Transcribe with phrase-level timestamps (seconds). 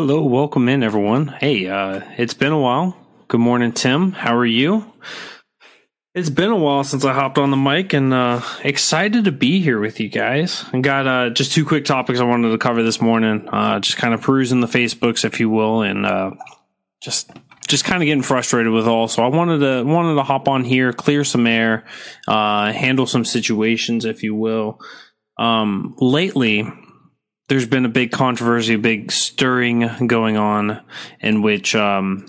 [0.00, 1.26] Hello, welcome in everyone.
[1.26, 2.96] Hey, uh, it's been a while.
[3.26, 4.12] Good morning, Tim.
[4.12, 4.92] How are you?
[6.14, 9.60] It's been a while since I hopped on the mic and uh, excited to be
[9.60, 10.64] here with you guys.
[10.72, 13.48] I got uh, just two quick topics I wanted to cover this morning.
[13.48, 16.30] Uh, just kind of perusing the Facebooks, if you will, and uh,
[17.00, 17.32] just
[17.66, 19.08] just kind of getting frustrated with all.
[19.08, 21.86] So I wanted to wanted to hop on here, clear some air,
[22.28, 24.80] uh, handle some situations, if you will.
[25.38, 26.72] Um, lately,
[27.48, 30.80] there's been a big controversy, a big stirring going on,
[31.20, 32.26] in which um,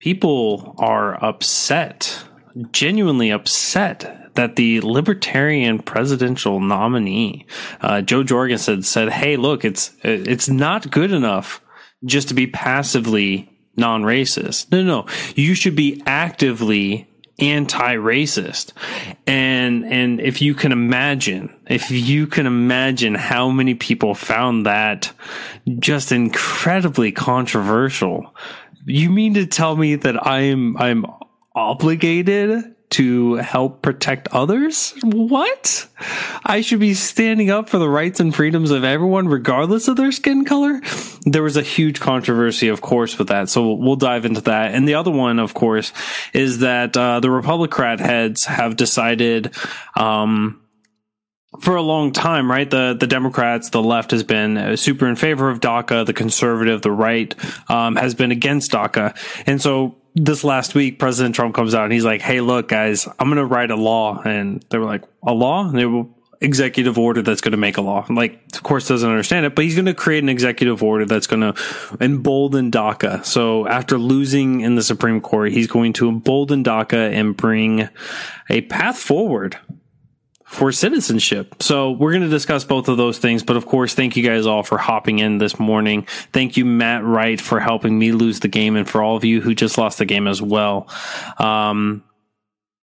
[0.00, 2.24] people are upset,
[2.72, 7.46] genuinely upset that the Libertarian presidential nominee,
[7.80, 11.60] uh, Jo Jorgensen, said, "Hey, look, it's it's not good enough
[12.04, 14.70] just to be passively non-racist.
[14.70, 17.08] No, no, you should be actively
[17.38, 18.72] anti-racist.
[19.26, 25.12] And and if you can imagine if you can imagine how many people found that
[25.78, 28.34] just incredibly controversial
[28.86, 31.06] you mean to tell me that i'm i'm
[31.54, 34.94] obligated to help protect others?
[35.02, 35.88] What?
[36.44, 40.12] I should be standing up for the rights and freedoms of everyone, regardless of their
[40.12, 40.80] skin color?
[41.22, 43.48] There was a huge controversy, of course, with that.
[43.48, 44.74] So we'll dive into that.
[44.74, 45.92] And the other one, of course,
[46.32, 49.54] is that uh, the Republican heads have decided.
[49.96, 50.60] Um,
[51.60, 52.68] for a long time, right?
[52.68, 56.04] The the Democrats, the left has been super in favor of DACA.
[56.04, 57.32] The conservative, the right,
[57.70, 59.16] um, has been against DACA,
[59.46, 63.06] and so this last week, President Trump comes out and he's like, "Hey, look, guys,
[63.18, 66.06] I'm going to write a law," and they were like, "A law?" And they were
[66.40, 68.06] executive order that's going to make a law.
[68.08, 71.26] Like, of course, doesn't understand it, but he's going to create an executive order that's
[71.26, 71.54] going to
[72.00, 73.24] embolden DACA.
[73.24, 77.88] So after losing in the Supreme Court, he's going to embolden DACA and bring
[78.50, 79.58] a path forward
[80.54, 81.60] for citizenship.
[81.60, 83.42] So we're going to discuss both of those things.
[83.42, 86.06] But of course, thank you guys all for hopping in this morning.
[86.32, 89.40] Thank you, Matt Wright, for helping me lose the game and for all of you
[89.40, 90.88] who just lost the game as well.
[91.38, 92.04] Um,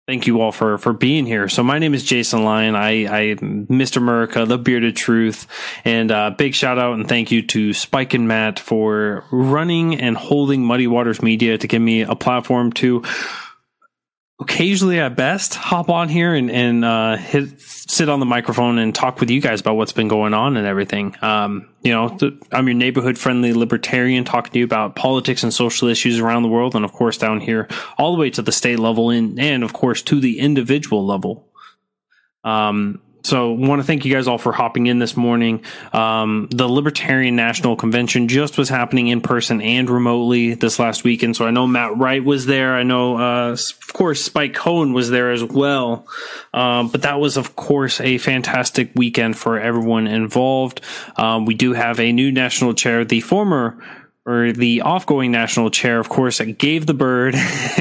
[0.05, 1.47] thank you all for for being here.
[1.47, 2.75] So my name is Jason Lyon.
[2.75, 3.97] I, I Mr.
[3.97, 5.47] America, the bearded truth,
[5.85, 10.17] and uh, big shout out and thank you to Spike and Matt for running and
[10.17, 13.03] holding Muddy Waters Media to give me a platform to
[14.41, 18.94] occasionally at best hop on here and, and uh, hit, sit on the microphone and
[18.94, 21.16] talk with you guys about what's been going on and everything.
[21.22, 22.18] Um, you know,
[22.52, 26.50] I'm your neighborhood friendly libertarian talking to you about politics and social issues around the
[26.50, 26.75] world.
[26.75, 27.68] And of course, down here,
[28.00, 31.47] all the way to the state level and, and of course, to the individual level.
[32.44, 35.63] Um, so want to thank you guys all for hopping in this morning.
[35.93, 41.35] Um, the Libertarian National Convention just was happening in person and remotely this last weekend.
[41.35, 42.75] So I know Matt Wright was there.
[42.75, 46.07] I know, uh, of course, Spike Cohen was there as well.
[46.53, 50.81] Um, but that was, of course, a fantastic weekend for everyone involved.
[51.16, 53.81] Um, we do have a new national chair, the former
[54.25, 57.34] or the offgoing national chair, of course, that gave the bird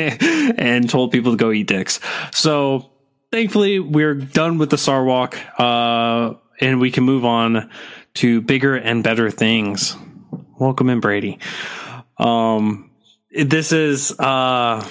[0.56, 2.00] and told people to go eat dicks.
[2.32, 2.90] So
[3.30, 7.70] thankfully, we're done with the Sarwark, uh, and we can move on
[8.14, 9.96] to bigger and better things.
[10.58, 11.38] Welcome in, Brady.
[12.18, 12.90] Um,
[13.30, 14.86] this is uh,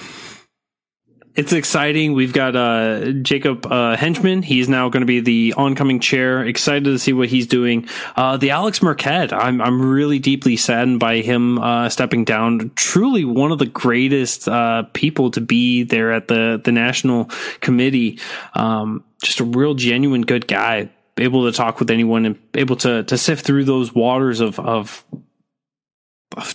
[1.36, 2.12] it's exciting.
[2.12, 4.42] We've got uh, Jacob uh, Henchman.
[4.42, 6.44] He's now going to be the oncoming chair.
[6.44, 7.88] Excited to see what he's doing.
[8.16, 9.32] Uh, the Alex Marquette.
[9.32, 12.72] I'm I'm really deeply saddened by him uh, stepping down.
[12.74, 17.26] Truly one of the greatest uh, people to be there at the the national
[17.60, 18.18] committee.
[18.54, 20.90] Um, just a real genuine good guy.
[21.16, 25.04] Able to talk with anyone and able to to sift through those waters of of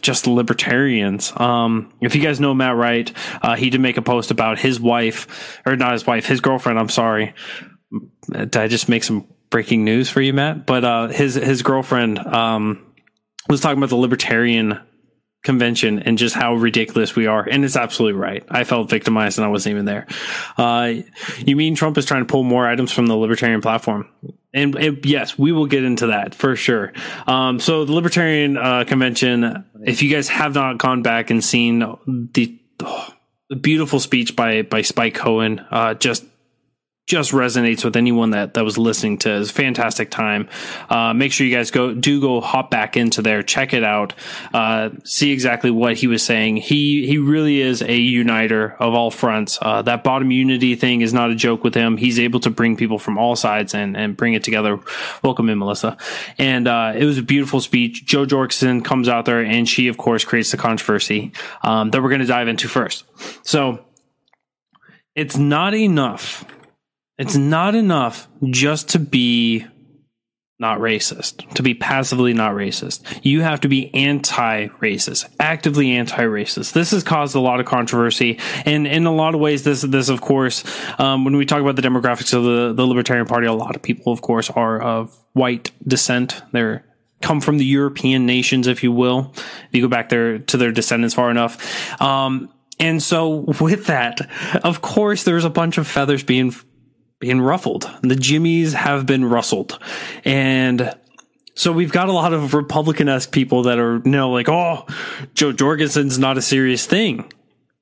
[0.02, 1.34] just libertarians.
[1.36, 3.12] Um, if you guys know Matt Wright,
[3.42, 6.80] uh, he did make a post about his wife, or not his wife, his girlfriend.
[6.80, 7.34] I'm sorry.
[8.30, 10.66] Did I just make some breaking news for you, Matt?
[10.66, 12.94] But uh, his his girlfriend um,
[13.50, 14.80] was talking about the libertarian
[15.44, 17.48] convention and just how ridiculous we are.
[17.48, 18.44] And it's absolutely right.
[18.50, 20.08] I felt victimized and I wasn't even there.
[20.58, 20.94] Uh,
[21.38, 24.10] you mean Trump is trying to pull more items from the libertarian platform?
[24.56, 26.94] And, and yes, we will get into that for sure.
[27.28, 31.80] Um, so the libertarian uh, convention, if you guys have not gone back and seen
[32.34, 33.14] the, oh,
[33.50, 36.24] the beautiful speech by, by Spike Cohen, uh, just
[37.06, 40.50] just resonates with anyone that, that was listening to his fantastic time.
[40.90, 44.14] Uh, make sure you guys go do go hop back into there, check it out,
[44.54, 46.58] uh, see exactly what he was saying.
[46.58, 49.60] He he really is a uniter of all fronts.
[49.62, 51.98] Uh, that bottom unity thing is not a joke with him.
[51.98, 54.80] He's able to bring people from all sides and and bring it together.
[55.24, 55.98] Welcome in, Melissa.
[56.40, 58.06] And uh, it was a beautiful speech.
[58.06, 62.10] Jo Jorgensen comes out there, and she of course creates the controversy um, that we're
[62.10, 63.06] going to dive into first.
[63.44, 63.86] So
[65.16, 66.46] it's not enough
[67.18, 69.66] it's not enough just to be
[70.58, 73.04] not racist, to be passively not racist.
[73.24, 76.72] You have to be anti-racist, actively anti-racist.
[76.72, 80.08] This has caused a lot of controversy, and in a lot of ways, this this
[80.08, 80.64] of course,
[80.98, 83.82] um, when we talk about the demographics of the the Libertarian Party, a lot of
[83.82, 86.42] people, of course, are of white descent.
[86.54, 86.86] They're
[87.22, 89.34] come from the European nations, if you will.
[89.36, 92.02] If you go back there to their descendants far enough.
[92.02, 94.30] Um, and so with that,
[94.64, 96.54] of course, there's a bunch of feathers being
[97.20, 97.90] being ruffled.
[98.02, 99.80] The jimmies have been rustled.
[100.24, 100.94] And
[101.56, 104.86] so we've got a lot of Republican esque people that are you like, oh,
[105.34, 107.32] Jo Jorgensen's not a serious thing.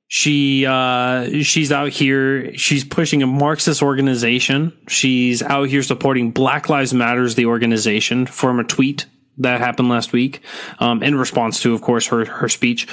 [0.06, 2.56] She uh, she's out here.
[2.56, 4.72] She's pushing a Marxist organization.
[4.86, 9.06] She's out here supporting Black Lives Matters, the organization, from a tweet
[9.38, 10.40] that happened last week,
[10.78, 12.86] um, in response to, of course, her her speech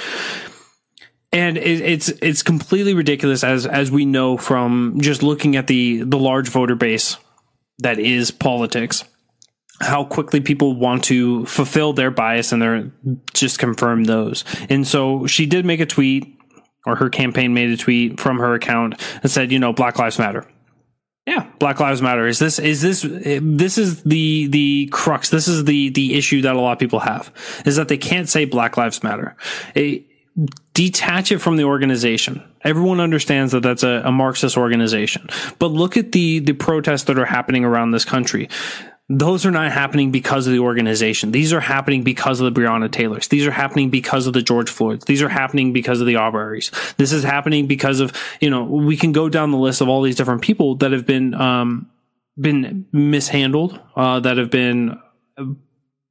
[1.32, 6.02] and it, it's it's completely ridiculous as as we know from just looking at the
[6.02, 7.16] the large voter base
[7.78, 9.04] that is politics
[9.80, 12.92] how quickly people want to fulfill their bias and they're
[13.32, 16.38] just confirm those and so she did make a tweet
[16.86, 20.18] or her campaign made a tweet from her account and said you know black lives
[20.18, 20.46] matter
[21.24, 22.26] yeah, Black Lives Matter.
[22.26, 25.30] Is this is this this is the the crux.
[25.30, 27.32] This is the the issue that a lot of people have
[27.64, 29.36] is that they can't say Black Lives Matter.
[29.76, 30.04] It,
[30.74, 32.42] detach it from the organization.
[32.62, 35.28] Everyone understands that that's a, a, Marxist organization.
[35.58, 38.48] But look at the the protests that are happening around this country.
[39.08, 41.32] Those are not happening because of the organization.
[41.32, 43.28] These are happening because of the Breonna Taylors.
[43.28, 45.04] These are happening because of the George Floyds.
[45.04, 46.70] These are happening because of the Arbery's.
[46.96, 50.00] This is happening because of, you know, we can go down the list of all
[50.00, 51.90] these different people that have been, um,
[52.40, 54.98] been mishandled, uh, that have been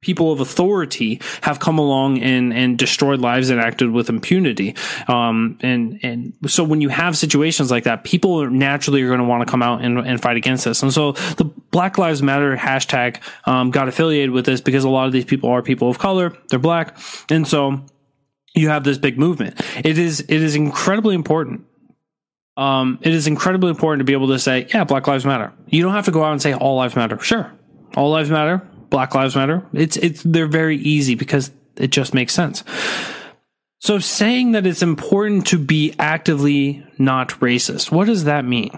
[0.02, 4.76] people of authority have come along and and destroyed lives and acted with impunity.
[5.08, 9.24] Um, and and so when you have situations like that, people naturally are going to
[9.24, 10.82] want to come out and, and fight against this.
[10.82, 15.06] And so the Black Lives Matter hashtag um, got affiliated with this because a lot
[15.06, 16.98] of these people are people of color, they're black,
[17.30, 17.84] and so
[18.54, 19.60] you have this big movement.
[19.82, 21.64] It is it is incredibly important
[22.56, 25.52] um, it is incredibly important to be able to say, yeah, Black Lives Matter.
[25.68, 27.18] You don't have to go out and say all lives matter.
[27.18, 27.50] Sure,
[27.96, 28.66] all lives matter.
[28.92, 29.66] Black Lives Matter.
[29.72, 32.62] It's it's they're very easy because it just makes sense.
[33.80, 38.70] So saying that it's important to be actively not racist, what does that mean?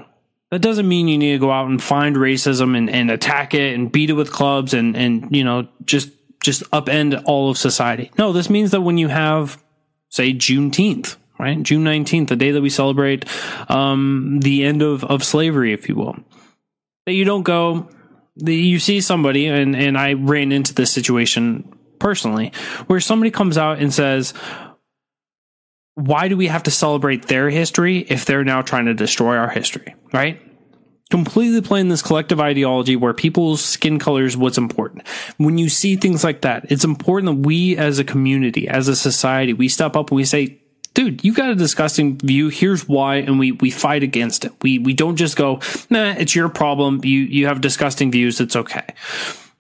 [0.50, 3.74] That doesn't mean you need to go out and find racism and, and attack it
[3.74, 6.10] and beat it with clubs and, and, you know, just,
[6.42, 8.10] just upend all of society.
[8.16, 9.62] No, this means that when you have,
[10.08, 11.62] say, Juneteenth, right?
[11.62, 13.26] June 19th, the day that we celebrate,
[13.68, 16.16] um, the end of, of slavery, if you will,
[17.04, 17.90] that you don't go,
[18.36, 22.52] you see somebody, and, and I ran into this situation personally,
[22.86, 24.34] where somebody comes out and says,
[25.94, 29.48] why do we have to celebrate their history if they're now trying to destroy our
[29.48, 30.40] history, right?
[31.10, 35.06] Completely playing this collective ideology where people's skin color is what's important.
[35.36, 38.96] When you see things like that, it's important that we as a community, as a
[38.96, 40.60] society, we step up and we say,
[40.94, 42.48] dude, you got a disgusting view.
[42.48, 44.52] Here's why, and we we fight against it.
[44.62, 45.60] We we don't just go,
[45.90, 47.00] nah, it's your problem.
[47.04, 48.40] You you have disgusting views.
[48.40, 48.86] It's okay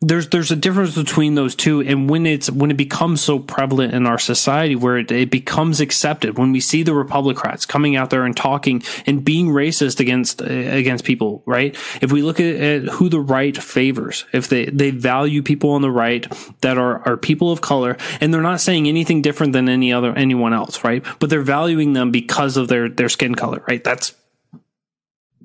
[0.06, 3.94] there's there's a difference between those two and when it's when it becomes so prevalent
[3.94, 8.10] in our society where it, it becomes accepted when we see the republicans coming out
[8.10, 12.82] there and talking and being racist against against people right if we look at, at,
[12.82, 16.26] who the right favors if they they value people on the right
[16.60, 20.12] that are are people of color and they're not saying anything different than any other
[20.14, 24.14] anyone else right but they're valuing them because of their their skin color right that's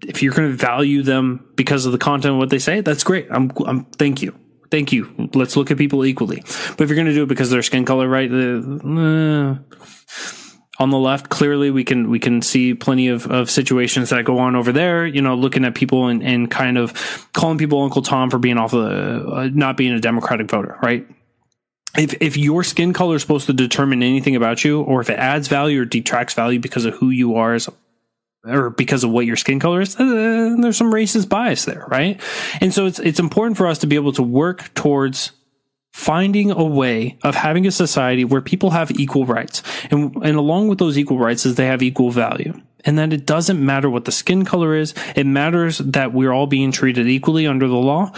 [0.08, 3.04] if you're going to value them because of the content of what they say, that's
[3.04, 3.28] great.
[3.30, 4.34] I'm, I'm, thank you.
[4.72, 5.30] Thank you.
[5.34, 6.42] Let's look at people equally.
[6.42, 8.32] But if you're going to do it because their skin color, right?
[8.32, 9.56] Uh,
[10.80, 14.40] on the left, clearly we can we can see plenty of, of situations that go
[14.40, 15.06] on over there.
[15.06, 18.58] You know, looking at people and, and kind of calling people Uncle Tom for being
[18.58, 21.06] off the uh, not being a Democratic voter, right?
[21.98, 25.20] If if your skin color is supposed to determine anything about you, or if it
[25.20, 27.68] adds value or detracts value because of who you are as
[28.44, 32.22] or because of what your skin color is, uh, there's some racist bias there, right?
[32.62, 35.32] And so it's it's important for us to be able to work towards
[35.92, 40.68] finding a way of having a society where people have equal rights, and and along
[40.68, 42.54] with those equal rights is they have equal value.
[42.86, 44.94] And that it doesn't matter what the skin color is.
[45.14, 48.14] It matters that we're all being treated equally under the law.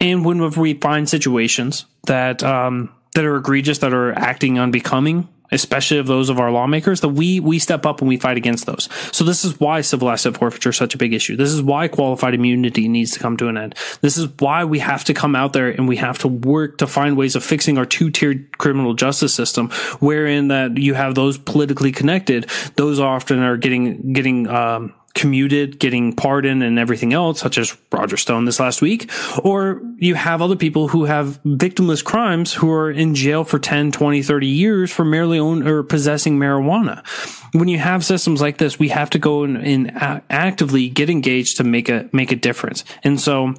[0.00, 5.98] And whenever we find situations that um, that are egregious, that are acting unbecoming especially
[5.98, 8.88] of those of our lawmakers, that we we step up and we fight against those.
[9.12, 11.36] So this is why civil asset forfeiture is such a big issue.
[11.36, 13.74] This is why qualified immunity needs to come to an end.
[14.00, 16.86] This is why we have to come out there and we have to work to
[16.86, 21.92] find ways of fixing our two-tiered criminal justice system, wherein that you have those politically
[21.92, 27.76] connected, those often are getting getting um, commuted, getting pardoned and everything else, such as
[27.92, 29.10] Roger Stone this last week,
[29.42, 33.92] or you have other people who have victimless crimes who are in jail for 10,
[33.92, 37.04] 20, 30 years for merely own or possessing marijuana.
[37.52, 39.92] When you have systems like this, we have to go and, and
[40.30, 42.84] actively get engaged to make a, make a difference.
[43.02, 43.54] And so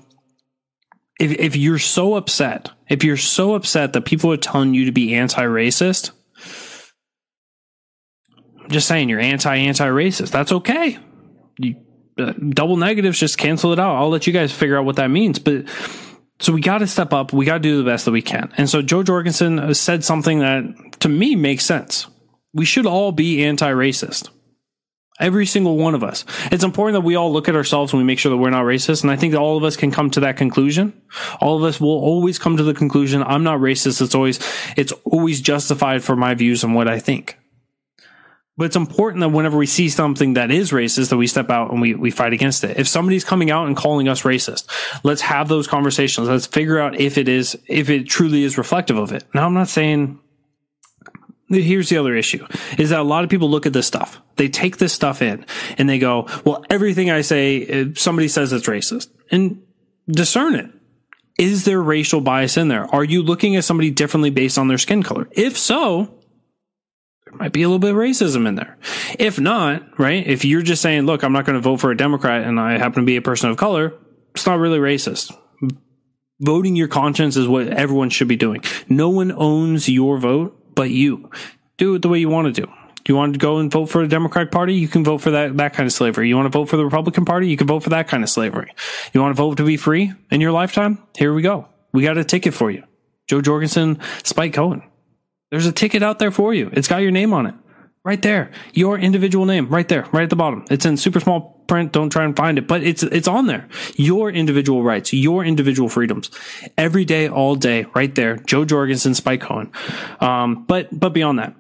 [1.20, 4.92] if, if you're so upset, if you're so upset that people are telling you to
[4.92, 6.12] be anti-racist,
[8.64, 10.32] I'm just saying you're anti anti racist.
[10.32, 10.98] That's okay
[11.66, 11.76] you,
[12.18, 13.96] uh, double negatives, just cancel it out.
[13.96, 15.40] I'll let you guys figure out what that means.
[15.40, 15.66] But
[16.40, 17.34] so we got to step up.
[17.34, 18.52] We got to do the best that we can.
[18.58, 22.08] And so Jo Jorgensen said something that to me makes sense.
[22.54, 24.30] We should all be anti-racist.
[25.20, 26.26] Every single one of us.
[26.52, 28.66] It's important that we all look at ourselves and we make sure that we're not
[28.66, 29.04] racist.
[29.04, 31.00] And I think that all of us can come to that conclusion.
[31.40, 34.02] All of us will always come to the conclusion, I'm not racist.
[34.02, 34.40] It's always,
[34.76, 37.38] it's always justified for my views and what I think.
[38.62, 41.72] But it's important that whenever we see something that is racist, that we step out
[41.72, 42.78] and we, we fight against it.
[42.78, 44.70] If somebody's coming out and calling us racist,
[45.04, 46.30] let's have those conversations.
[46.30, 49.24] Let's figure out if it is, if it truly is reflective of it.
[49.34, 50.20] Now, I'm not saying,
[51.50, 52.46] here's the other issue
[52.78, 54.22] is that a lot of people look at this stuff.
[54.36, 55.44] They take this stuff in
[55.80, 59.64] and they go, well, everything I say, uh, somebody says it's racist and
[60.06, 60.70] discern it.
[61.40, 62.86] Is there racial bias in there?
[62.94, 65.28] Are you looking at somebody differently based on their skin color?
[65.32, 66.21] If so,
[67.34, 68.78] might be a little bit of racism in there.
[69.20, 70.26] If not, right?
[70.26, 72.78] If you're just saying, look, I'm not going to vote for a Democrat and I
[72.78, 73.94] happen to be a person of color,
[74.34, 75.36] it's not really racist.
[76.40, 78.64] Voting your conscience is what everyone should be doing.
[78.90, 81.30] No one owns your vote but you.
[81.78, 82.72] Do it the way you want to do.
[83.08, 84.76] You want to go and vote for the Democratic Party?
[84.76, 86.30] You can vote for that, that kind of slavery.
[86.30, 87.48] You want to vote for the Republican Party?
[87.48, 88.74] You can vote for that kind of slavery.
[89.14, 91.00] You want to vote to be free in your lifetime?
[91.18, 91.68] Here we go.
[91.94, 92.84] We got a ticket for you.
[93.28, 94.84] Jo Jorgensen, Spike Cohen.
[95.52, 96.70] There's a ticket out there for you.
[96.74, 97.56] It's got your name on it.
[98.04, 98.52] Right there.
[98.74, 100.66] Your individual name right there, right at the bottom.
[100.72, 101.92] It's in super small print.
[101.92, 103.68] Don't try and find it, but it's, it's on there.
[103.96, 106.32] Your individual rights, your individual freedoms.
[106.80, 108.38] Every day, all day, right there.
[108.38, 109.72] Jo Jorgensen, Spike Cohen.
[110.20, 111.56] Um, but, but beyond that.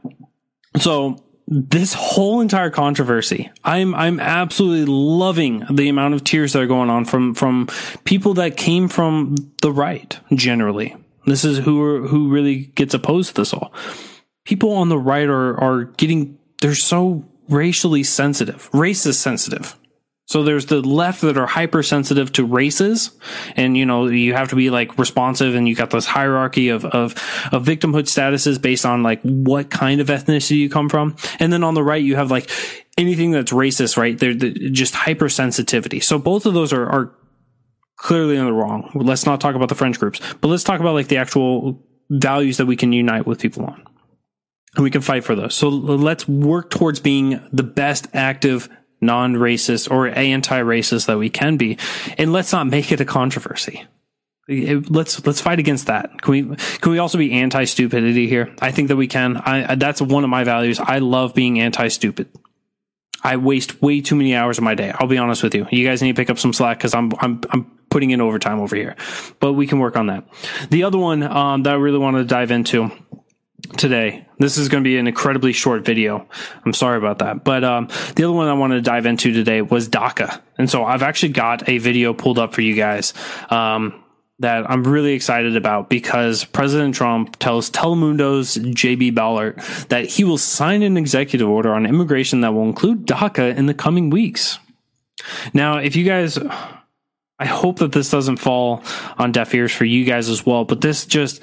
[0.79, 6.67] So this whole entire controversy, I'm I'm absolutely loving the amount of tears that are
[6.67, 7.67] going on from from
[8.05, 10.95] people that came from the right generally.
[11.25, 13.73] This is who who really gets opposed to this all.
[14.45, 19.77] People on the right are are getting they're so racially sensitive, racist sensitive.
[20.31, 23.11] So there's the left that are hypersensitive to races,
[23.57, 26.85] and you know you have to be like responsive, and you got this hierarchy of
[26.85, 27.13] of
[27.51, 31.65] of victimhood statuses based on like what kind of ethnicity you come from, and then
[31.65, 32.49] on the right you have like
[32.97, 34.17] anything that's racist, right?
[34.17, 36.01] They're, they're just hypersensitivity.
[36.01, 37.13] So both of those are are
[38.01, 38.91] clearly in the wrong.
[38.95, 42.57] Let's not talk about the French groups, but let's talk about like the actual values
[42.57, 43.85] that we can unite with people on.
[44.75, 45.53] And we can fight for those.
[45.53, 48.69] So let's work towards being the best active
[49.01, 51.77] non-racist or anti-racist that we can be.
[52.17, 53.85] And let's not make it a controversy.
[54.47, 56.21] Let's let's fight against that.
[56.21, 58.53] Can we can we also be anti-stupidity here?
[58.61, 59.37] I think that we can.
[59.37, 60.79] I that's one of my values.
[60.79, 62.29] I love being anti-stupid.
[63.23, 64.91] I waste way too many hours of my day.
[64.95, 65.67] I'll be honest with you.
[65.69, 68.59] You guys need to pick up some slack because I'm I'm I'm putting in overtime
[68.59, 68.95] over here,
[69.39, 70.27] but we can work on that.
[70.71, 72.89] The other one um, that I really wanted to dive into
[73.77, 74.25] today.
[74.39, 76.27] This is going to be an incredibly short video.
[76.65, 77.43] I'm sorry about that.
[77.43, 80.41] But um, the other one I wanted to dive into today was DACA.
[80.57, 83.13] And so I've actually got a video pulled up for you guys
[83.49, 84.03] um,
[84.39, 90.39] that I'm really excited about because President Trump tells Telemundo's JB Ballard that he will
[90.39, 94.59] sign an executive order on immigration that will include DACA in the coming weeks.
[95.53, 96.39] Now, if you guys
[97.41, 98.83] I hope that this doesn't fall
[99.17, 100.63] on deaf ears for you guys as well.
[100.63, 101.41] But this just,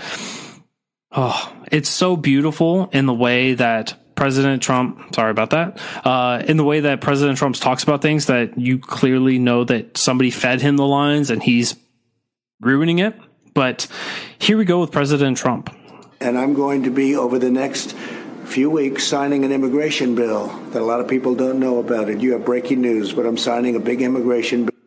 [1.11, 6.57] oh, it's so beautiful in the way that President Trump, sorry about that, uh, in
[6.57, 10.61] the way that President Trump talks about things that you clearly know that somebody fed
[10.61, 11.75] him the lines and he's
[12.61, 13.19] ruining it.
[13.53, 13.89] But
[14.39, 15.75] here we go with President Trump.
[16.21, 17.97] And I'm going to be over the next
[18.45, 22.21] few weeks signing an immigration bill that a lot of people don't know about it.
[22.21, 24.78] You have breaking news, but I'm signing a big immigration bill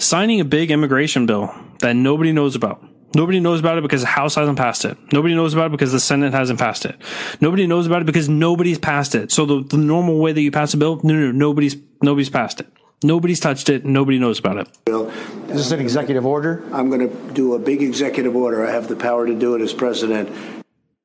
[0.00, 2.84] signing a big immigration bill that nobody knows about.
[3.14, 4.96] Nobody knows about it because the House hasn't passed it.
[5.12, 6.96] Nobody knows about it because the Senate hasn't passed it.
[7.40, 9.32] Nobody knows about it because nobody's passed it.
[9.32, 12.30] So the, the normal way that you pass a bill, no, no, no, nobody's nobody's
[12.30, 12.68] passed it.
[13.02, 13.84] Nobody's touched it.
[13.84, 14.68] Nobody knows about it.
[14.84, 15.08] Bill,
[15.48, 16.62] is this an executive order?
[16.72, 18.64] I'm going to do a big executive order.
[18.64, 20.28] I have the power to do it as president.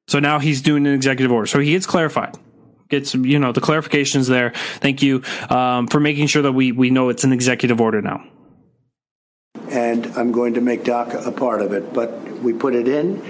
[0.07, 1.47] So now he's doing an executive order.
[1.47, 2.35] So he gets clarified.
[2.89, 4.51] Gets you know the clarifications there.
[4.53, 8.23] Thank you um, for making sure that we we know it's an executive order now
[9.75, 11.93] and I'm going to make DACA a part of it.
[11.93, 13.21] But we put it in,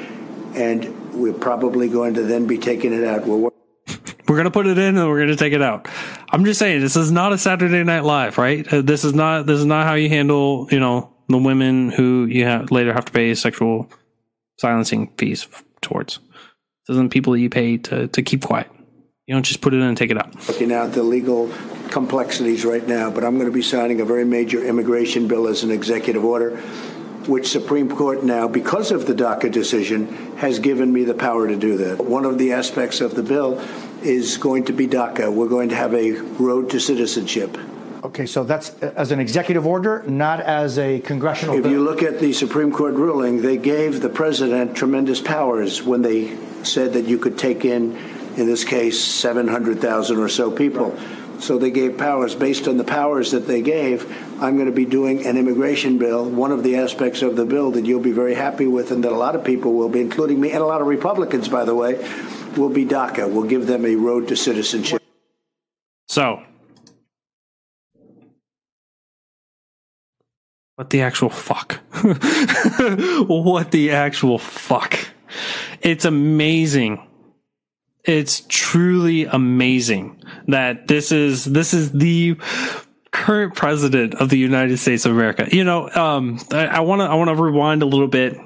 [0.56, 3.26] and we're probably going to then be taking it out.
[3.26, 3.38] We're
[4.28, 5.88] we're going to put it in and we're going to take it out.
[6.32, 8.72] I'm just saying this is not a Saturday Night Live, right?
[8.72, 12.26] Uh, this is not this is not how you handle you know the women who
[12.26, 13.90] you have later have to pay sexual
[14.58, 15.48] silencing fees
[15.82, 16.20] towards.
[16.88, 18.70] This isn't people that you pay to to keep quiet.
[19.26, 20.48] You don't just put it in and take it out.
[20.48, 21.52] Looking at the legal
[21.92, 25.64] complexities right now, but I'm going to be signing a very major immigration bill as
[25.64, 26.58] an executive order,
[27.28, 31.56] which Supreme Court now, because of the DACA decision, has given me the power to
[31.56, 32.04] do that.
[32.04, 33.62] One of the aspects of the bill
[34.04, 35.34] is going to be DACA.
[35.34, 37.58] We're going to have a road to citizenship.
[38.04, 41.72] Okay, so that's as an executive order, not as a congressional If bill.
[41.72, 46.38] you look at the Supreme Court ruling, they gave the president tremendous powers when they
[46.64, 47.98] said that you could take in,
[48.38, 50.96] in this case, 700,000 or so people.
[51.40, 52.36] So they gave powers.
[52.36, 54.06] Based on the powers that they gave,
[54.42, 56.30] I'm going to be doing an immigration bill.
[56.30, 59.12] One of the aspects of the bill that you'll be very happy with, and that
[59.12, 61.76] a lot of people will be, including me, and a lot of Republicans, by the
[61.76, 61.96] way,
[62.58, 63.32] will be DACA.
[63.32, 65.02] We'll give them a road to citizenship.
[66.08, 66.44] So,
[70.76, 71.80] what the actual fuck?
[73.28, 74.98] what the actual fuck?
[75.82, 77.06] It's amazing.
[78.06, 82.38] It's truly amazing that this is this is the
[83.12, 85.48] current president of the United States of America.
[85.52, 88.38] You know, um, I want to I want to rewind a little bit.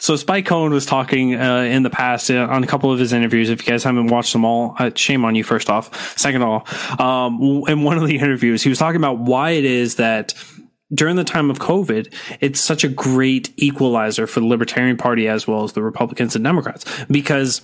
[0.00, 3.12] So Spike Cohen was talking uh, in the past uh, on a couple of his
[3.12, 3.50] interviews.
[3.50, 5.42] If you guys haven't watched them all, uh, shame on you.
[5.42, 9.18] First off, second of all, um, in one of the interviews, he was talking about
[9.18, 10.34] why it is that
[10.92, 15.46] during the time of COVID, it's such a great equalizer for the Libertarian Party as
[15.46, 17.62] well as the Republicans and Democrats because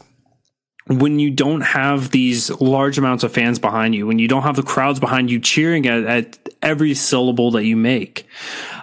[0.86, 4.56] when you don't have these large amounts of fans behind you, when you don't have
[4.56, 8.26] the crowds behind you cheering at, at every syllable that you make,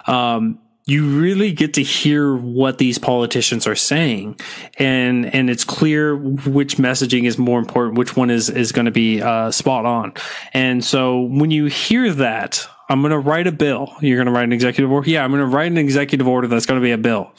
[0.06, 4.38] um, you really get to hear what these politicians are saying.
[4.78, 8.90] And and it's clear which messaging is more important which one is is going to
[8.90, 10.14] be uh, spot on.
[10.52, 13.94] And so when you hear that i'm going to write a bill.
[14.00, 16.48] You're going to write an executive order yeah i'm going to write an executive order
[16.48, 17.32] that's going to be a bill.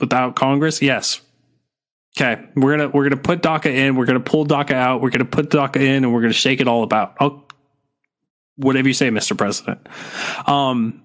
[0.00, 0.82] Without congress?
[0.82, 1.20] Yes
[2.16, 5.24] okay we're to we're to put daca in we're to pull daca out we're to
[5.24, 7.16] put daca in and we're to shake it all about.
[7.20, 7.44] Oh
[8.56, 9.86] whatever you say mr president.
[10.46, 11.02] Um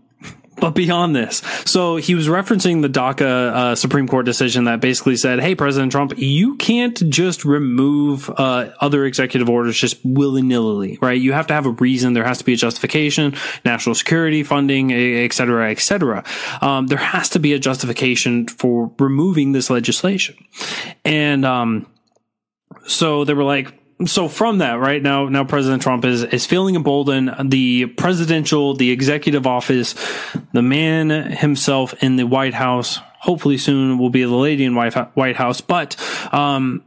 [0.58, 5.16] but beyond this, so he was referencing the DACA uh, Supreme Court decision that basically
[5.16, 10.98] said, "Hey, President Trump, you can't just remove uh, other executive orders just willy nilly,
[11.02, 11.20] right?
[11.20, 12.14] You have to have a reason.
[12.14, 13.36] There has to be a justification,
[13.66, 16.24] national security funding, et cetera, et cetera.
[16.62, 20.36] Um, there has to be a justification for removing this legislation."
[21.04, 21.88] And um,
[22.86, 23.74] so they were like,
[24.06, 27.52] so from that right now now president trump is is feeling emboldened.
[27.52, 29.96] The presidential the executive office
[30.52, 34.94] the man himself in the white house hopefully soon will be the lady in white,
[35.16, 35.96] white house but
[36.34, 36.84] um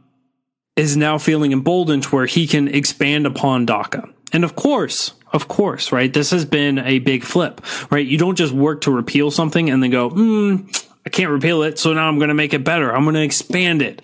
[0.75, 4.11] is now feeling emboldened to where he can expand upon daca.
[4.33, 8.05] And of course of course right this has been a big flip right?
[8.05, 10.67] You don't just work to repeal something and then go hmm
[11.05, 12.93] i can't repeal it so now i'm going to make it better.
[12.93, 14.01] I'm going to expand it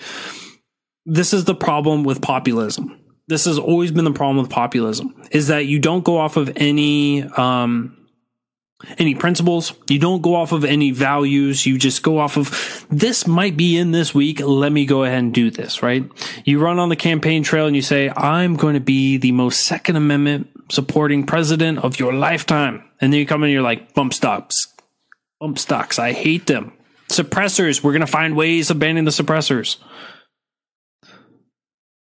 [1.05, 2.99] this is the problem with populism.
[3.27, 6.51] This has always been the problem with populism is that you don't go off of
[6.57, 7.97] any um,
[8.97, 9.73] any principles.
[9.89, 11.65] You don't go off of any values.
[11.65, 14.41] You just go off of this might be in this week.
[14.41, 16.03] Let me go ahead and do this, right?
[16.43, 19.61] You run on the campaign trail and you say, I'm going to be the most
[19.61, 22.83] Second Amendment supporting president of your lifetime.
[22.99, 24.67] And then you come in and you're like, bump stocks,
[25.39, 25.99] bump stocks.
[25.99, 26.73] I hate them.
[27.09, 27.83] Suppressors.
[27.83, 29.77] We're going to find ways of banning the suppressors.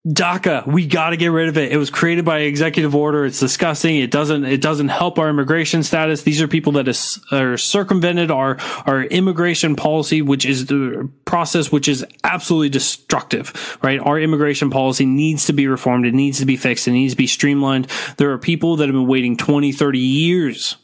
[0.09, 1.73] DACA, we got to get rid of it.
[1.73, 3.27] It was created by executive order.
[3.27, 3.97] It's disgusting.
[3.97, 6.23] It doesn't, it doesn't help our immigration status.
[6.23, 11.71] These are people that is, are circumvented our, our immigration policy, which is the process,
[11.71, 14.01] which is absolutely destructive, right?
[14.01, 16.07] Our immigration policy needs to be reformed.
[16.07, 16.89] It needs to be fixed.
[16.89, 17.87] It needs to be streamlined.
[18.17, 20.77] There are people that have been waiting 20, 30 years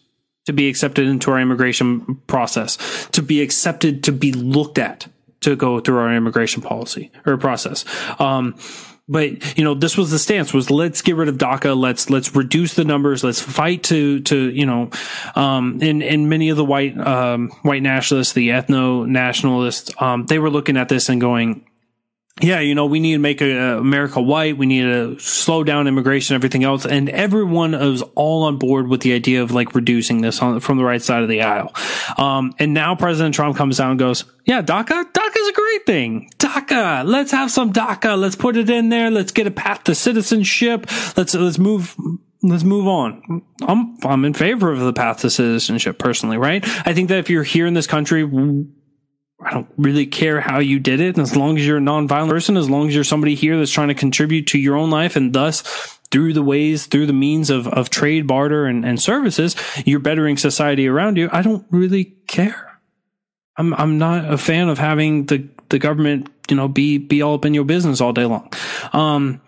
[0.44, 5.06] to be accepted into our immigration process, to be accepted, to be looked at,
[5.40, 7.86] to go through our immigration policy or process.
[8.20, 8.56] Um,
[9.08, 12.34] but you know this was the stance was let's get rid of DACA let's let's
[12.34, 14.90] reduce the numbers let's fight to to you know
[15.34, 20.38] um and and many of the white um white nationalists the ethno nationalists um they
[20.38, 21.64] were looking at this and going
[22.42, 24.58] yeah, you know, we need to make uh, America white.
[24.58, 26.84] We need to slow down immigration, everything else.
[26.84, 30.76] And everyone is all on board with the idea of like reducing this on, from
[30.76, 31.72] the right side of the aisle.
[32.18, 35.86] Um, and now President Trump comes down and goes, yeah, DACA, DACA is a great
[35.86, 36.30] thing.
[36.38, 38.18] DACA, let's have some DACA.
[38.18, 39.10] Let's put it in there.
[39.10, 40.86] Let's get a path to citizenship.
[41.16, 41.96] Let's, let's move
[42.42, 43.42] let's move on.
[43.62, 46.62] I'm I'm in favor of the path to citizenship personally, right?
[46.86, 48.24] I think that if you're here in this country,
[49.38, 51.16] I don't really care how you did it.
[51.16, 53.70] And As long as you're a nonviolent person, as long as you're somebody here that's
[53.70, 55.62] trying to contribute to your own life and thus
[56.10, 60.36] through the ways, through the means of, of trade, barter, and, and services, you're bettering
[60.36, 61.28] society around you.
[61.32, 62.80] I don't really care.
[63.56, 67.34] I'm I'm not a fan of having the the government, you know, be be all
[67.34, 68.52] up in your business all day long.
[68.92, 69.40] Um,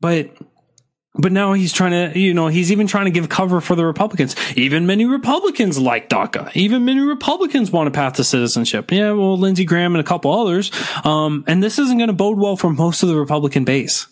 [0.00, 0.30] but
[1.18, 3.84] but now he's trying to, you know, he's even trying to give cover for the
[3.84, 4.36] Republicans.
[4.56, 6.50] Even many Republicans like DACA.
[6.54, 8.90] Even many Republicans want a path to citizenship.
[8.92, 10.70] Yeah, well, Lindsey Graham and a couple others.
[11.04, 14.06] Um, and this isn't going to bode well for most of the Republican base.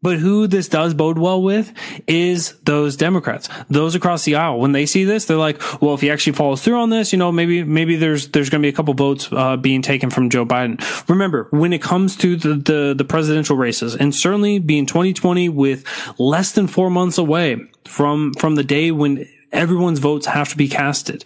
[0.00, 1.72] But who this does bode well with
[2.06, 4.60] is those Democrats, those across the aisle.
[4.60, 7.18] When they see this, they're like, well, if he actually follows through on this, you
[7.18, 10.30] know, maybe, maybe there's, there's going to be a couple votes, uh, being taken from
[10.30, 10.80] Joe Biden.
[11.08, 15.84] Remember, when it comes to the, the, the presidential races and certainly being 2020 with
[16.18, 20.68] less than four months away from, from the day when everyone's votes have to be
[20.68, 21.24] casted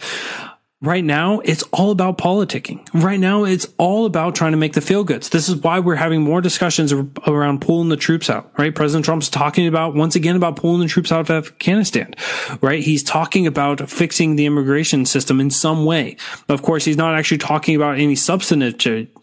[0.83, 2.87] right now it's all about politicking.
[2.93, 5.29] Right now it's all about trying to make the feel goods.
[5.29, 8.75] This is why we're having more discussions around pulling the troops out, right?
[8.75, 12.13] President Trump's talking about once again about pulling the troops out of Afghanistan,
[12.61, 12.83] right?
[12.83, 16.17] He's talking about fixing the immigration system in some way.
[16.49, 18.73] Of course, he's not actually talking about any substantive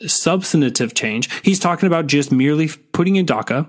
[0.07, 1.29] substantive change.
[1.43, 3.69] He's talking about just merely putting in DACA,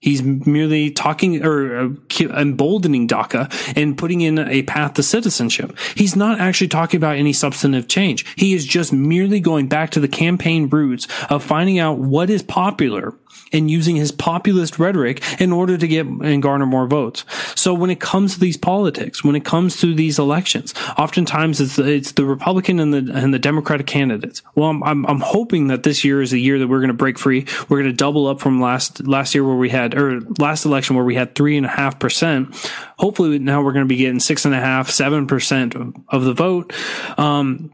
[0.00, 1.88] He's merely talking or uh,
[2.20, 5.76] emboldening DACA and putting in a path to citizenship.
[5.96, 8.24] He's not actually talking about any substantive change.
[8.36, 12.42] He is just merely going back to the campaign roots of finding out what is
[12.42, 13.14] popular
[13.52, 17.24] and using his populist rhetoric in order to get and garner more votes.
[17.54, 21.78] So when it comes to these politics, when it comes to these elections, oftentimes it's
[21.78, 24.42] it's the Republican and the and the Democratic candidates.
[24.54, 26.94] Well, I'm I'm, I'm hoping that this year is the year that we're going to
[26.94, 27.46] break free.
[27.68, 30.96] We're going to double up from last last year where we had or last election
[30.96, 32.54] where we had three and a half percent.
[32.98, 35.74] Hopefully now we're going to be getting six and a half, seven percent
[36.08, 36.72] of the vote.
[37.18, 37.72] Um,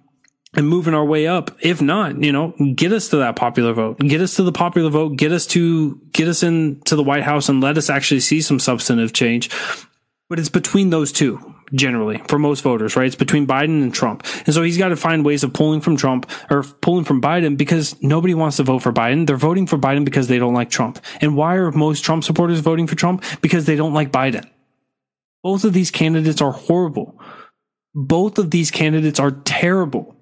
[0.57, 1.51] and moving our way up.
[1.61, 4.91] If not, you know, get us to that popular vote, get us to the popular
[4.91, 8.41] vote, get us to, get us into the White House and let us actually see
[8.41, 9.51] some substantive change.
[10.31, 13.07] But it's between those two, generally, for most voters, right?
[13.07, 14.27] It's between Biden and Trump.
[14.47, 17.59] And so he's got to find ways of pulling from Trump or pulling from Biden
[17.59, 19.27] because nobody wants to vote for Biden.
[19.27, 20.99] They're voting for Biden because they don't like Trump.
[21.21, 23.23] And why are most Trump supporters voting for Trump?
[23.43, 24.49] Because they don't like Biden.
[25.43, 27.21] Both of these candidates are horrible.
[27.95, 30.14] Both of these candidates are terrible.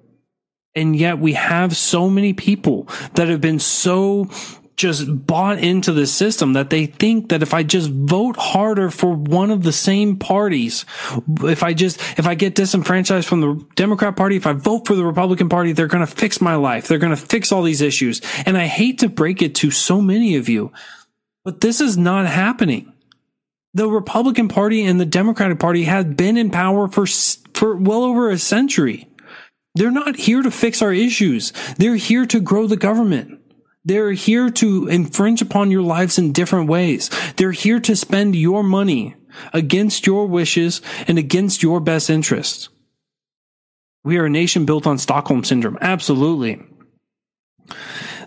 [0.75, 4.31] And yet we have so many people that have been so
[4.77, 9.13] just bought into the system that they think that if I just vote harder for
[9.15, 10.87] one of the same parties,
[11.43, 14.95] if I just, if I get disenfranchised from the Democrat party, if I vote for
[14.95, 16.89] the Republican party, they're going to fix my life.
[16.89, 18.23] They're going to fix all these issues.
[18.47, 20.73] And I hate to break it to so many of you,
[21.45, 22.93] but this is not happening.
[23.75, 28.31] The Republican party and the Democratic party have been in power for, for well over
[28.31, 29.09] a century.
[29.75, 31.53] They're not here to fix our issues.
[31.79, 33.41] They're here to grow the government.
[33.85, 37.11] They're here to infringe upon your lives in different ways.
[37.37, 39.17] They're here to spend your money
[39.53, 42.69] against your wishes and against your best interests.
[44.05, 45.79] We are a nation built on Stockholm syndrome.
[45.81, 46.63] Absolutely.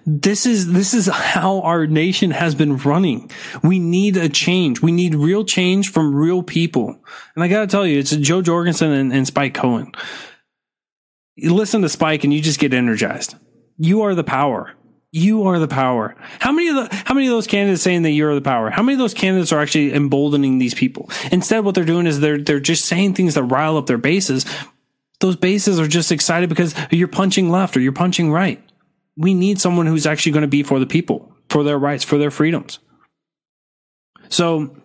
[0.06, 3.32] This is, this is how our nation has been running.
[3.64, 4.82] We need a change.
[4.82, 7.00] We need real change from real people.
[7.36, 9.92] And I gotta tell you, it's Jo Jorgensen and, and Spike Cohen
[11.36, 13.36] you listen to Spike and you just get energized.
[13.78, 14.72] You are the power.
[15.12, 16.16] You are the power.
[16.40, 18.70] How many of the, how many of those candidates saying that you're the power?
[18.70, 21.10] How many of those candidates are actually emboldening these people?
[21.32, 24.46] Instead, what they're doing is they're, they're just saying things that rile up their bases.
[25.22, 28.62] Those bases are just excited because you're punching left or you're punching right.
[29.16, 32.18] We need someone who's actually going to be for the people, for their rights, for
[32.18, 32.80] their freedoms.
[34.28, 34.76] So,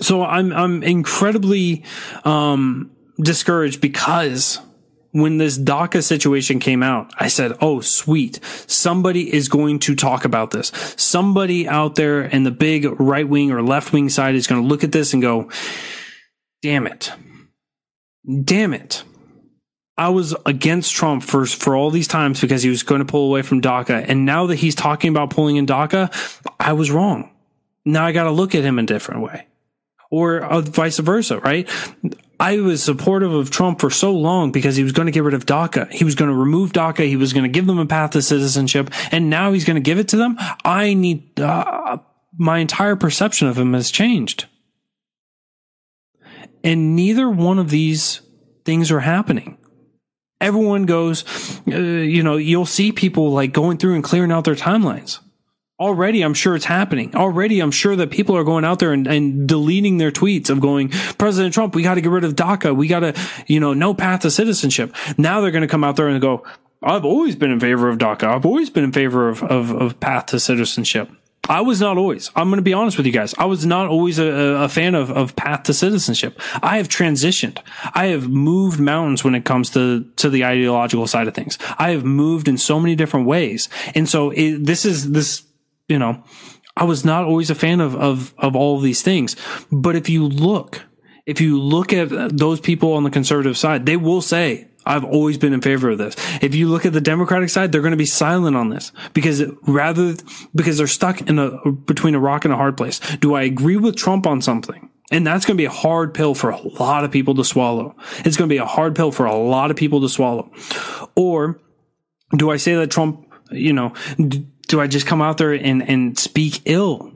[0.00, 1.84] so I'm, I'm incredibly,
[2.24, 4.58] um, discouraged because
[5.14, 8.40] when this DACA situation came out, I said, Oh, sweet.
[8.66, 10.72] Somebody is going to talk about this.
[10.96, 14.66] Somebody out there in the big right wing or left wing side is going to
[14.66, 15.50] look at this and go,
[16.62, 17.12] damn it.
[18.42, 19.04] Damn it.
[19.96, 23.28] I was against Trump for, for all these times because he was going to pull
[23.28, 24.06] away from DACA.
[24.08, 27.30] And now that he's talking about pulling in DACA, I was wrong.
[27.84, 29.46] Now I got to look at him a different way
[30.10, 31.70] or uh, vice versa, right?
[32.40, 35.34] I was supportive of Trump for so long because he was going to get rid
[35.34, 35.90] of DACA.
[35.90, 37.06] He was going to remove DACA.
[37.06, 38.90] He was going to give them a path to citizenship.
[39.12, 40.36] And now he's going to give it to them.
[40.64, 41.98] I need, uh,
[42.36, 44.46] my entire perception of him has changed.
[46.64, 48.20] And neither one of these
[48.64, 49.58] things are happening.
[50.40, 51.24] Everyone goes,
[51.68, 55.20] uh, you know, you'll see people like going through and clearing out their timelines
[55.78, 57.14] already I'm sure it's happening.
[57.14, 60.60] Already I'm sure that people are going out there and, and deleting their tweets of
[60.60, 62.76] going, President Trump, we got to get rid of DACA.
[62.76, 63.14] We got to,
[63.46, 64.94] you know, no path to citizenship.
[65.18, 66.44] Now they're going to come out there and go,
[66.82, 68.24] I've always been in favor of DACA.
[68.24, 71.10] I've always been in favor of, of, of path to citizenship.
[71.48, 72.30] I was not always.
[72.34, 73.34] I'm going to be honest with you guys.
[73.36, 76.40] I was not always a, a, fan of, of path to citizenship.
[76.62, 77.58] I have transitioned.
[77.94, 81.58] I have moved mountains when it comes to, to the ideological side of things.
[81.78, 83.68] I have moved in so many different ways.
[83.94, 85.42] And so it, this is this,
[85.88, 86.22] you know,
[86.76, 89.36] I was not always a fan of, of, of all of these things.
[89.70, 90.82] But if you look,
[91.26, 95.38] if you look at those people on the conservative side, they will say, I've always
[95.38, 96.14] been in favor of this.
[96.42, 99.42] If you look at the Democratic side, they're going to be silent on this because
[99.66, 100.14] rather,
[100.54, 102.98] because they're stuck in a, between a rock and a hard place.
[103.16, 104.90] Do I agree with Trump on something?
[105.10, 107.94] And that's going to be a hard pill for a lot of people to swallow.
[108.24, 110.50] It's going to be a hard pill for a lot of people to swallow.
[111.14, 111.60] Or
[112.36, 113.92] do I say that Trump, you know,
[114.68, 117.12] do I just come out there and, and speak ill?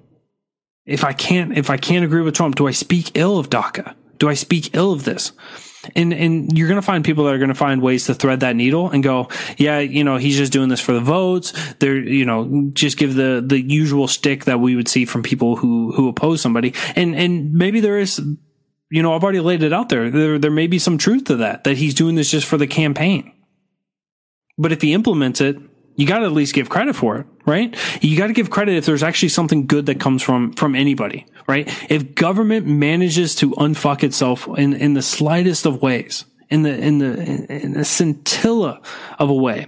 [0.86, 3.94] If I can't, if I can't agree with Trump, do I speak ill of DACA?
[4.18, 5.32] Do I speak ill of this?
[5.94, 8.40] and and you're going to find people that are going to find ways to thread
[8.40, 11.52] that needle and go, yeah, you know, he's just doing this for the votes.
[11.74, 15.56] They're, you know, just give the the usual stick that we would see from people
[15.56, 18.20] who who oppose somebody, and and maybe there is.
[18.90, 20.10] You know, I've already laid it out there.
[20.10, 22.66] There, there may be some truth to that, that he's doing this just for the
[22.66, 23.34] campaign.
[24.56, 25.58] But if he implements it,
[25.98, 27.76] you got to at least give credit for it, right?
[28.00, 31.26] You got to give credit if there's actually something good that comes from from anybody,
[31.48, 31.68] right?
[31.90, 36.98] If government manages to unfuck itself in in the slightest of ways, in the in
[36.98, 38.80] the in a scintilla
[39.18, 39.66] of a way,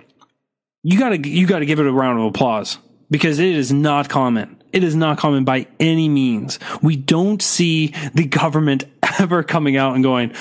[0.84, 2.78] you got to you got to give it a round of applause
[3.10, 4.62] because it is not common.
[4.72, 6.60] It is not common by any means.
[6.80, 8.84] We don't see the government
[9.18, 10.32] ever coming out and going,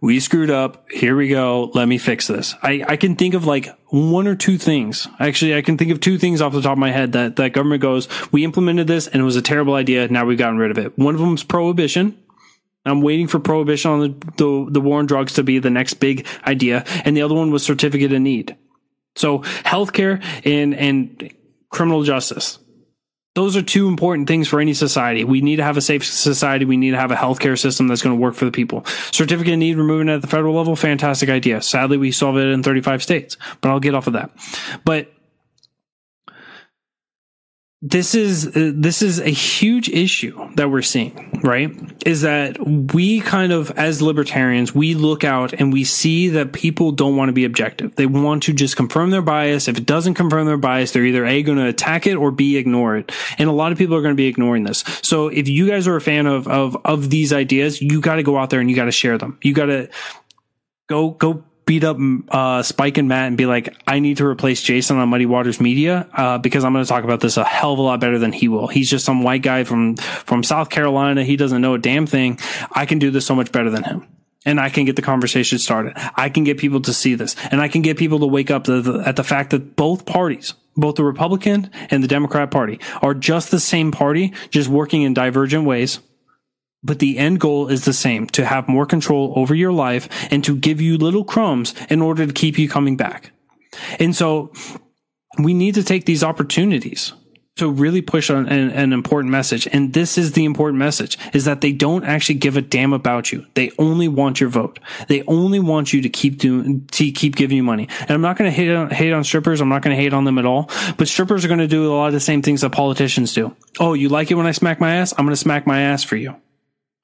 [0.00, 0.90] we screwed up.
[0.90, 1.70] Here we go.
[1.74, 2.54] Let me fix this.
[2.62, 5.08] I, I can think of like one or two things.
[5.18, 7.52] Actually, I can think of two things off the top of my head that, that
[7.52, 10.06] government goes, we implemented this and it was a terrible idea.
[10.08, 10.96] Now we've gotten rid of it.
[10.96, 12.16] One of them is prohibition.
[12.84, 15.94] I'm waiting for prohibition on the, the, the war on drugs to be the next
[15.94, 16.84] big idea.
[17.04, 18.56] And the other one was certificate of need.
[19.16, 21.34] So healthcare and, and
[21.70, 22.58] criminal justice.
[23.38, 25.22] Those are two important things for any society.
[25.22, 26.64] We need to have a safe society.
[26.64, 28.84] We need to have a healthcare system that's going to work for the people.
[29.12, 31.62] Certificate of need removing at the federal level, fantastic idea.
[31.62, 34.32] Sadly, we solve it in 35 states, but I'll get off of that.
[34.84, 35.12] But
[37.80, 41.70] this is uh, this is a huge issue that we're seeing right?
[42.04, 42.58] Is that
[42.92, 47.28] we kind of as libertarians we look out and we see that people don't want
[47.28, 47.94] to be objective.
[47.96, 49.68] They want to just confirm their bias.
[49.68, 52.56] If it doesn't confirm their bias they're either a going to attack it or b
[52.56, 53.12] ignore it.
[53.38, 54.84] And a lot of people are going to be ignoring this.
[55.02, 58.22] So if you guys are a fan of of of these ideas you got to
[58.22, 59.38] go out there and you got to share them.
[59.42, 59.88] You got to
[60.88, 61.98] go go beat up
[62.30, 65.60] uh, Spike and Matt and be like, I need to replace Jason on Muddy Waters
[65.60, 68.18] Media uh, because I'm going to talk about this a hell of a lot better
[68.18, 68.68] than he will.
[68.68, 71.24] He's just some white guy from from South Carolina.
[71.24, 72.38] He doesn't know a damn thing.
[72.72, 74.06] I can do this so much better than him.
[74.46, 75.92] And I can get the conversation started.
[76.16, 78.64] I can get people to see this, and I can get people to wake up
[78.64, 82.80] to the, at the fact that both parties, both the Republican and the Democrat Party,
[83.02, 86.00] are just the same party, just working in divergent ways
[86.82, 90.44] but the end goal is the same to have more control over your life and
[90.44, 93.32] to give you little crumbs in order to keep you coming back.
[93.98, 94.52] And so
[95.38, 97.12] we need to take these opportunities
[97.56, 99.66] to really push on an, an, important message.
[99.72, 103.32] And this is the important message is that they don't actually give a damn about
[103.32, 103.44] you.
[103.54, 104.78] They only want your vote.
[105.08, 107.88] They only want you to keep doing, to keep giving you money.
[108.02, 109.60] And I'm not going to hate on, hate on strippers.
[109.60, 111.92] I'm not going to hate on them at all, but strippers are going to do
[111.92, 113.54] a lot of the same things that politicians do.
[113.80, 115.12] Oh, you like it when I smack my ass?
[115.18, 116.36] I'm going to smack my ass for you.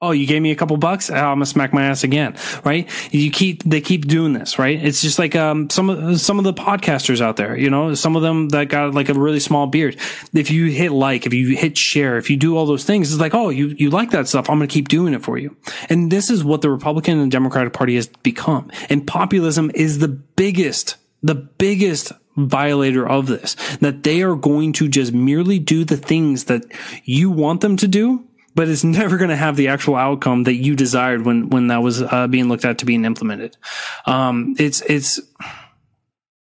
[0.05, 1.09] Oh, you gave me a couple bucks.
[1.09, 2.87] Oh, I'm gonna smack my ass again, right?
[3.11, 4.79] You keep they keep doing this, right?
[4.83, 8.15] It's just like um some of some of the podcasters out there, you know, some
[8.15, 9.97] of them that got like a really small beard.
[10.31, 13.19] If you hit like, if you hit share, if you do all those things, it's
[13.19, 14.47] like, oh, you you like that stuff.
[14.47, 15.57] I'm gonna keep doing it for you.
[15.89, 18.69] And this is what the Republican and Democratic Party has become.
[18.89, 23.55] And populism is the biggest, the biggest violator of this.
[23.77, 26.63] That they are going to just merely do the things that
[27.05, 30.55] you want them to do but it's never going to have the actual outcome that
[30.55, 33.57] you desired when when that was uh, being looked at to being implemented.
[34.05, 35.19] Um, it's it's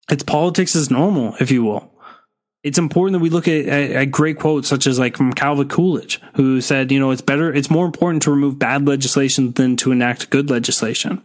[0.10, 1.90] it's politics as normal, if you will.
[2.64, 5.68] It's important that we look at, at, at great quotes such as like from Calvin
[5.68, 9.76] Coolidge, who said, you know, it's better, it's more important to remove bad legislation than
[9.78, 11.22] to enact good legislation.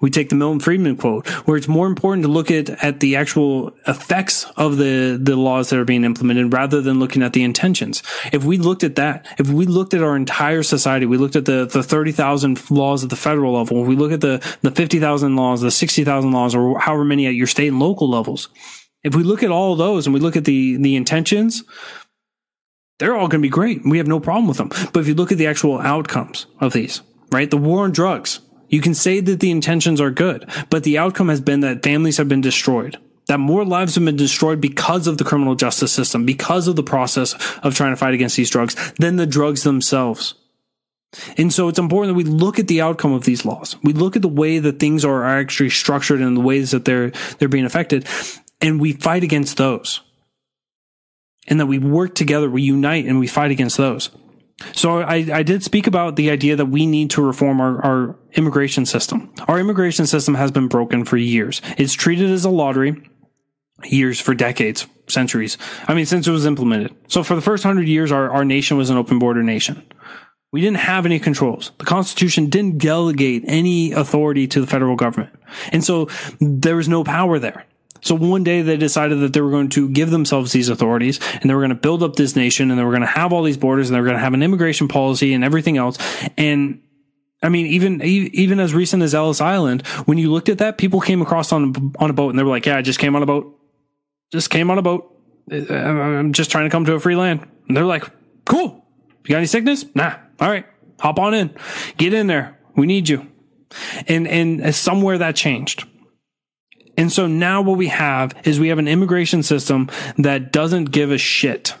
[0.00, 3.16] We take the Milton Friedman quote, where it's more important to look at, at the
[3.16, 7.42] actual effects of the, the laws that are being implemented rather than looking at the
[7.42, 8.02] intentions.
[8.32, 11.44] If we looked at that, if we looked at our entire society, we looked at
[11.44, 15.36] the, the 30,000 laws at the federal level, if we look at the, the 50,000
[15.36, 18.48] laws, the 60,000 laws, or however many at your state and local levels,
[19.02, 21.64] if we look at all those and we look at the, the intentions,
[22.98, 23.82] they're all going to be great.
[23.84, 24.68] We have no problem with them.
[24.92, 27.50] But if you look at the actual outcomes of these, right?
[27.50, 28.40] The war on drugs,
[28.72, 32.16] you can say that the intentions are good, but the outcome has been that families
[32.16, 32.98] have been destroyed.
[33.28, 36.82] that more lives have been destroyed because of the criminal justice system, because of the
[36.82, 40.34] process of trying to fight against these drugs than the drugs themselves.
[41.36, 43.76] And so it's important that we look at the outcome of these laws.
[43.84, 47.10] We look at the way that things are actually structured and the ways that they're,
[47.38, 48.08] they're being affected
[48.60, 50.00] and we fight against those.
[51.48, 54.10] And that we work together, we unite and we fight against those.
[54.72, 58.18] So I, I did speak about the idea that we need to reform our, our
[58.34, 59.32] immigration system.
[59.48, 61.60] Our immigration system has been broken for years.
[61.76, 63.02] It's treated as a lottery
[63.84, 65.58] years for decades, centuries.
[65.88, 66.94] I mean, since it was implemented.
[67.08, 69.82] So for the first hundred years, our, our nation was an open border nation.
[70.52, 71.72] We didn't have any controls.
[71.78, 75.34] The Constitution didn't delegate any authority to the federal government.
[75.72, 76.08] And so
[76.40, 77.64] there was no power there.
[78.02, 81.48] So one day they decided that they were going to give themselves these authorities and
[81.48, 83.44] they were going to build up this nation and they were going to have all
[83.44, 85.98] these borders and they were going to have an immigration policy and everything else.
[86.36, 86.82] And
[87.42, 91.00] I mean, even even as recent as Ellis Island, when you looked at that, people
[91.00, 93.22] came across on on a boat and they were like, "Yeah, I just came on
[93.22, 93.58] a boat,
[94.32, 95.08] just came on a boat.
[95.50, 98.08] Uh, I'm just trying to come to a free land." And they're like,
[98.44, 98.84] "Cool.
[99.24, 99.84] You got any sickness?
[99.94, 100.14] Nah.
[100.40, 100.66] All right,
[101.00, 101.50] hop on in,
[101.96, 102.58] get in there.
[102.76, 103.26] We need you."
[104.06, 105.84] And and somewhere that changed.
[106.96, 111.10] And so now what we have is we have an immigration system that doesn't give
[111.10, 111.74] a shit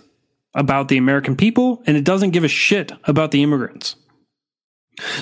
[0.54, 3.96] about the American people and it doesn't give a shit about the immigrants.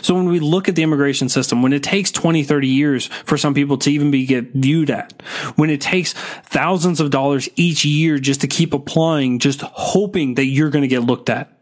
[0.03, 3.38] So when we look at the immigration system, when it takes 20, 30 years for
[3.38, 5.22] some people to even be get viewed at,
[5.55, 10.46] when it takes thousands of dollars each year just to keep applying, just hoping that
[10.46, 11.57] you're going to get looked at,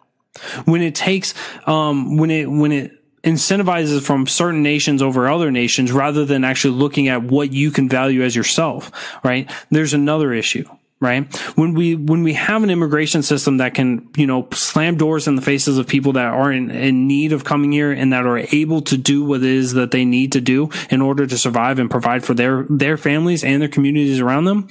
[0.64, 1.34] when it takes,
[1.66, 6.74] um, when it, when it incentivizes from certain nations over other nations rather than actually
[6.74, 8.92] looking at what you can value as yourself,
[9.24, 9.50] right?
[9.70, 10.64] There's another issue
[11.00, 11.34] right?
[11.56, 15.36] When we when we have an immigration system that can, you know, slam doors in
[15.36, 18.38] the faces of people that are in, in need of coming here and that are
[18.38, 21.78] able to do what it is that they need to do in order to survive
[21.78, 24.68] and provide for their their families and their communities around them,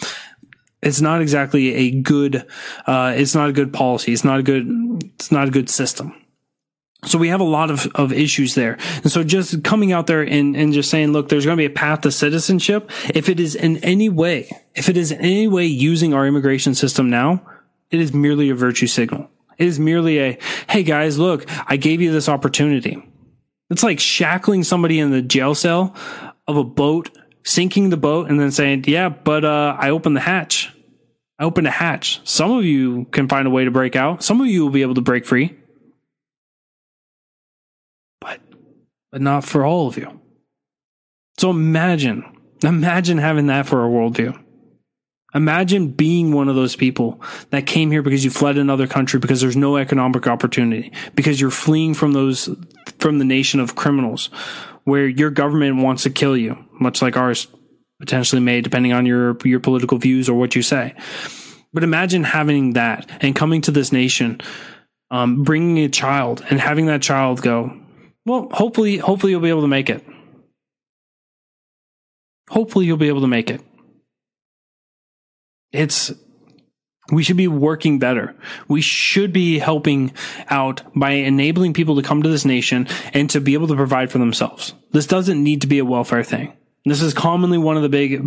[0.82, 2.46] it's not exactly a good
[2.86, 4.12] uh, it's not a good policy.
[4.12, 4.68] It's not a good
[5.16, 6.14] it's not a good system.
[7.06, 8.78] So we have a lot of, of issues there.
[9.04, 11.66] And so just coming out there and, and just saying, look, there's going to be
[11.66, 12.90] a path to citizenship.
[13.14, 16.74] If it is in any way, if it is in any way using our immigration
[16.74, 17.46] system now,
[17.92, 19.30] it is merely a virtue signal.
[19.58, 23.02] It is merely a, hey guys, look, I gave you this opportunity.
[23.70, 25.96] It's like shackling somebody in the jail cell
[26.48, 30.22] of a boat, sinking the boat and then saying, yeah, but, uh, I opened the
[30.22, 30.74] hatch.
[31.40, 32.22] I opened a hatch.
[32.24, 34.24] Some of you can find a way to break out.
[34.24, 35.56] Some of you will be able to break free.
[39.18, 40.22] But not for all of you.
[41.40, 42.24] So imagine,
[42.62, 44.40] imagine having that for a worldview.
[45.34, 49.42] Imagine being one of those people that came here because you fled another country because
[49.42, 52.48] there's no economic opportunity, because you're fleeing from those,
[53.00, 54.28] from the nation of criminals
[54.84, 57.48] where your government wants to kill you, much like ours
[58.00, 60.94] potentially may, depending on your, your political views or what you say.
[61.74, 64.42] But imagine having that and coming to this nation,
[65.10, 67.76] um, bringing a child and having that child go,
[68.28, 70.06] well, hopefully, hopefully you'll be able to make it.
[72.50, 73.62] Hopefully you'll be able to make it.
[75.72, 76.12] It's,
[77.10, 78.36] we should be working better.
[78.68, 80.14] We should be helping
[80.50, 84.12] out by enabling people to come to this nation and to be able to provide
[84.12, 84.74] for themselves.
[84.92, 86.52] This doesn't need to be a welfare thing.
[86.84, 88.22] This is commonly one of the big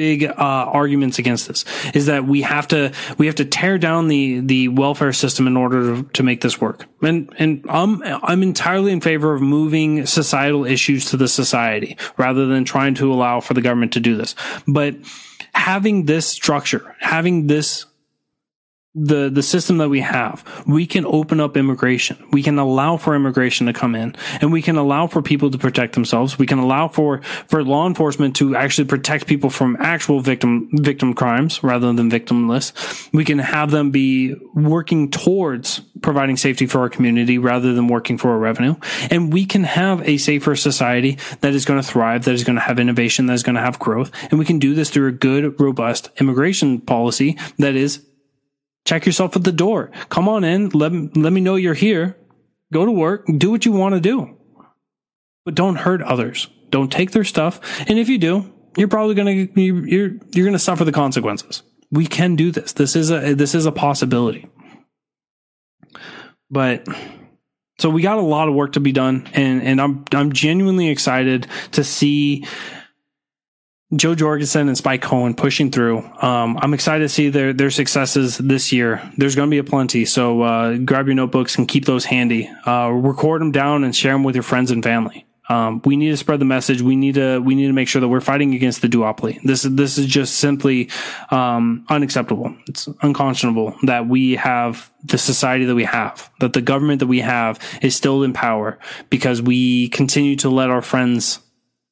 [0.00, 4.08] big uh, arguments against this is that we have to we have to tear down
[4.08, 6.86] the the welfare system in order to, to make this work.
[7.02, 12.46] And and I'm I'm entirely in favor of moving societal issues to the society rather
[12.46, 14.34] than trying to allow for the government to do this.
[14.66, 14.96] But
[15.52, 17.84] having this structure, having this
[18.94, 22.26] the the system that we have, we can open up immigration.
[22.32, 25.58] We can allow for immigration to come in, and we can allow for people to
[25.58, 26.38] protect themselves.
[26.38, 31.14] We can allow for for law enforcement to actually protect people from actual victim victim
[31.14, 33.08] crimes rather than victimless.
[33.12, 38.18] We can have them be working towards providing safety for our community rather than working
[38.18, 38.74] for a revenue.
[39.10, 42.56] And we can have a safer society that is going to thrive, that is going
[42.56, 44.10] to have innovation, that is going to have growth.
[44.30, 48.04] And we can do this through a good, robust immigration policy that is
[48.84, 49.90] Check yourself at the door.
[50.08, 50.70] Come on in.
[50.70, 52.16] Let, let me know you're here.
[52.72, 53.26] Go to work.
[53.36, 54.36] Do what you want to do.
[55.44, 56.48] But don't hurt others.
[56.70, 57.60] Don't take their stuff.
[57.88, 61.62] And if you do, you're probably going to, you're, you're going to suffer the consequences.
[61.90, 62.72] We can do this.
[62.72, 64.48] This is a, this is a possibility.
[66.50, 66.86] But
[67.78, 70.88] so we got a lot of work to be done and, and I'm, I'm genuinely
[70.88, 72.46] excited to see
[73.96, 75.98] Jo Jorgensen and Spike Cohen pushing through.
[76.22, 79.02] Um, I'm excited to see their their successes this year.
[79.16, 82.48] There's going to be a plenty, so uh, grab your notebooks and keep those handy.
[82.64, 85.26] Uh, record them down and share them with your friends and family.
[85.48, 86.80] Um, we need to spread the message.
[86.80, 89.42] We need to we need to make sure that we're fighting against the duopoly.
[89.42, 90.88] This is this is just simply
[91.32, 92.54] um, unacceptable.
[92.68, 97.20] It's unconscionable that we have the society that we have, that the government that we
[97.20, 98.78] have is still in power
[99.10, 101.40] because we continue to let our friends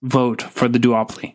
[0.00, 1.34] vote for the duopoly.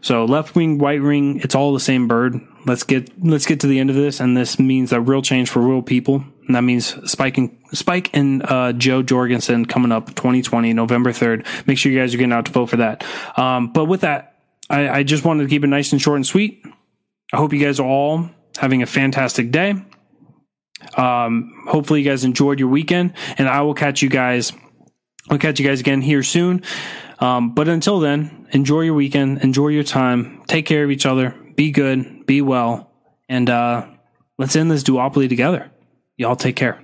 [0.00, 2.40] So left wing, right wing, it's all the same bird.
[2.66, 5.50] Let's get let's get to the end of this, and this means a real change
[5.50, 6.24] for real people.
[6.46, 11.66] And that means Spike and Spike and uh, Jo Jorgensen coming up 2020 November 3rd.
[11.66, 13.04] Make sure you guys are getting out to vote for that.
[13.38, 16.26] Um, but with that, I, I just wanted to keep it nice and short and
[16.26, 16.62] sweet.
[17.32, 19.74] I hope you guys are all having a fantastic day.
[20.96, 24.52] Um, hopefully you guys enjoyed your weekend, and I will catch you guys.
[25.30, 26.62] I'll catch you guys again here soon.
[27.18, 31.34] Um, but until then, enjoy your weekend, enjoy your time, take care of each other,
[31.56, 32.90] be good, be well,
[33.28, 33.86] and uh,
[34.38, 35.70] let's end this duopoly together.
[36.16, 36.83] Y'all take care.